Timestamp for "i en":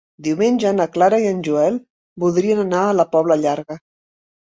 1.25-1.45